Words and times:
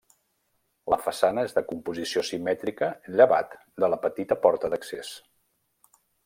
La 0.93 0.97
façana 1.07 1.43
és 1.49 1.51
de 1.57 1.63
composició 1.71 2.23
simètrica 2.29 2.89
llevat 3.19 3.53
de 3.85 3.91
la 3.95 4.01
petita 4.07 4.39
porta 4.47 4.73
d'accés. 4.75 5.13